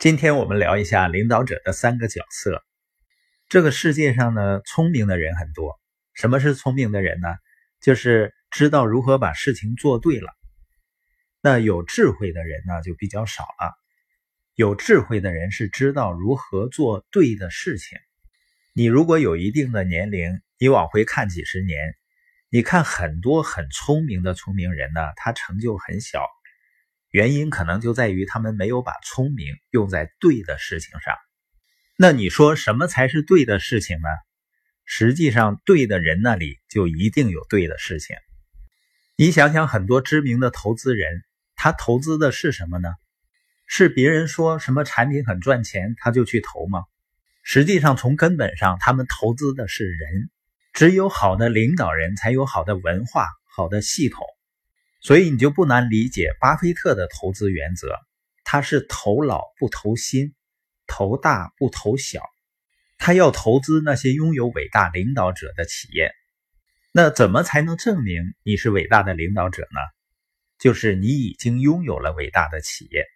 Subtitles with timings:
[0.00, 2.64] 今天我们聊一下领导者的三个角色。
[3.50, 5.78] 这个世界上呢，聪明的人很多。
[6.14, 7.28] 什么是聪明的人呢？
[7.82, 10.32] 就是知道如何把事情做对了。
[11.42, 13.74] 那有智慧的人呢，就比较少了。
[14.54, 17.98] 有智慧的人是知道如何做对的事情。
[18.72, 21.94] 你如果有一定的年龄，你往回看几十年，
[22.48, 26.24] 你看很多很聪明的聪明人呢，他成就很小。
[27.10, 31.14] 原因可能就在于他们没有把聪明用在对的事情上。
[31.96, 34.08] 那你说什么才是对的事情呢？
[34.84, 38.16] 实际上，对的人那里就一定有对的事情。
[39.16, 41.22] 你想想，很多知名的投资人，
[41.54, 42.88] 他投资的是什么呢？
[43.66, 46.84] 是别人说什么产品很赚钱，他就去投吗？
[47.42, 50.30] 实际上，从根本上，他们投资的是人。
[50.72, 54.24] 只有好的领导人才有好的文化、好的系统。
[55.00, 57.98] 所以你就不难理解巴菲特的投资原则，
[58.44, 60.34] 他是投老不投新，
[60.86, 62.22] 投大不投小，
[62.98, 66.12] 他要投资那些拥有伟大领导者的企业。
[66.92, 69.78] 那怎么才能证明你是伟大的领导者呢？
[70.58, 73.06] 就是你已经拥有了伟大的企业。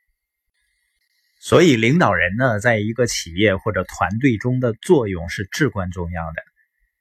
[1.40, 6.42] 所以领导人呢，在一个企业或者团队中的作用是至关重要的，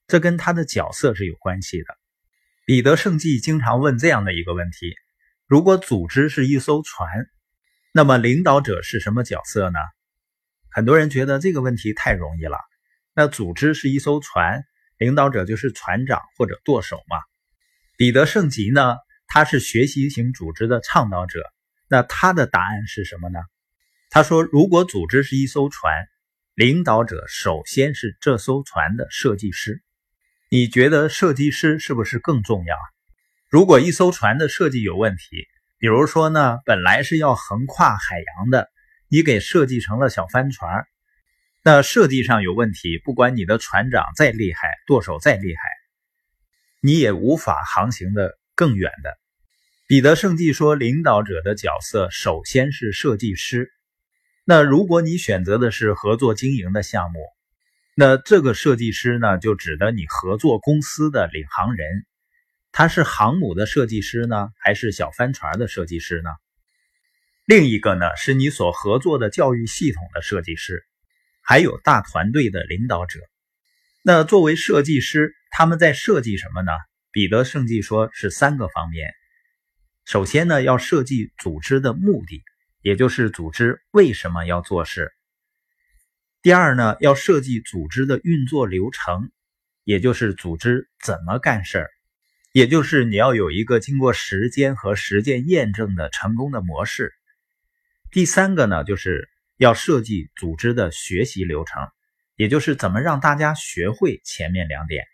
[0.08, 1.98] 这跟他的角色是有关系的。
[2.66, 4.96] 彼得圣纪经常问这样的一个问题：
[5.48, 7.28] 如果组织是一艘船，
[7.92, 9.80] 那么领导者是什么角色呢？
[10.72, 12.58] 很多人觉得这个问题太容易了。
[13.14, 14.64] 那组织是一艘船，
[14.98, 17.18] 领导者就是船长或者舵手嘛？
[17.98, 18.96] 彼得圣吉呢？
[19.28, 21.42] 他是学习型组织的倡导者。
[21.90, 23.40] 那他的答案是什么呢？
[24.10, 25.94] 他说：如果组织是一艘船，
[26.56, 29.84] 领导者首先是这艘船的设计师。
[30.54, 32.78] 你觉得设计师是不是更重要？
[33.50, 35.48] 如果一艘船的设计有问题，
[35.80, 38.70] 比如说呢，本来是要横跨海洋的，
[39.10, 40.86] 你给设计成了小帆船，
[41.64, 45.62] 那设计上有问题，不管你的船长再厉害，舵手再厉害，
[46.82, 49.18] 你也无法航行的更远的。
[49.88, 53.72] 彼得圣纪说，领导者的角色首先是设计师。
[54.46, 57.22] 那如果你选择的是合作经营的项目，
[57.96, 62.06] 那这个设计师呢，就指的你合作公司的领航人，
[62.72, 66.32] 他是航母的设计师呢，还是小帆船的设计师呢？
[67.46, 70.84] 另一个呢，是你所合作的教育系统的设计师，
[71.42, 73.20] 还有大团队的领导者。
[74.02, 76.72] 那作为设计师，他们在设计什么呢？
[77.12, 79.14] 彼得圣纪说是三个方面。
[80.04, 82.42] 首先呢，要设计组织的目的，
[82.82, 85.14] 也就是组织为什么要做事。
[86.44, 89.32] 第二呢，要设计组织的运作流程，
[89.86, 91.90] 也就是组织怎么干事儿，
[92.52, 97.14] 也就是你要有一个经过时间和实践验证的成功的模式。
[98.12, 101.82] 第三个呢，就是要设计组织的学习流程，
[102.36, 105.06] 也就是怎么让大家学会前面两点。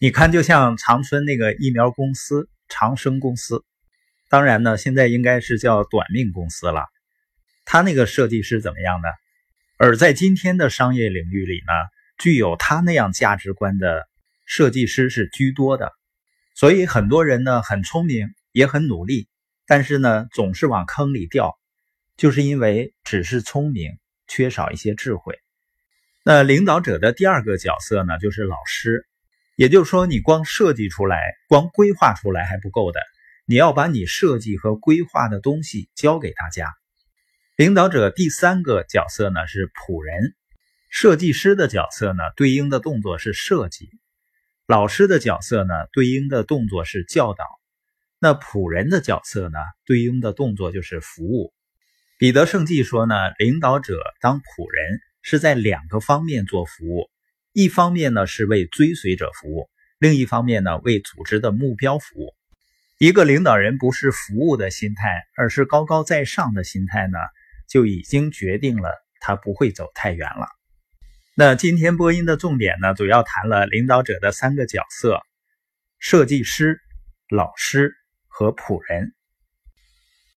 [0.00, 3.64] 你看，就像长春那个疫苗公司长生公司，
[4.28, 6.84] 当然呢，现在应该是叫短命公司了。
[7.64, 9.06] 他那个设计是怎么样呢？
[9.80, 11.72] 而在今天的商业领域里呢，
[12.18, 14.08] 具有他那样价值观的
[14.44, 15.92] 设计师是居多的，
[16.56, 19.28] 所以很多人呢很聪明，也很努力，
[19.68, 21.56] 但是呢总是往坑里掉，
[22.16, 23.92] 就是因为只是聪明，
[24.26, 25.38] 缺少一些智慧。
[26.24, 29.06] 那领导者的第二个角色呢，就是老师，
[29.54, 32.98] 也就是说，你光设计出来，光规划出来还不够的，
[33.46, 36.66] 你要把你设计和规划的东西教给大家。
[37.58, 40.36] 领导者第三个角色呢是仆人，
[40.90, 43.90] 设计师的角色呢对应的动作是设计，
[44.68, 47.44] 老师的角色呢对应的动作是教导，
[48.20, 51.52] 那仆人的角色呢对应的动作就是服务。
[52.16, 57.10] 彼得圣纪说呢，领导者当仆人是在两个方面做服务，
[57.52, 59.68] 一方面呢是为追随者服务，
[59.98, 62.36] 另一方面呢为组织的目标服务。
[62.98, 67.18] 一个领导人不是服务的心态，而是高高在上的心态呢？
[67.68, 68.90] 就已经决定了
[69.20, 70.48] 他不会走太远了。
[71.36, 75.20] 那今天播音的重点呢，主要谈了领导者的三个角色：
[75.98, 76.80] 设计师、
[77.28, 77.94] 老师
[78.26, 79.14] 和仆人。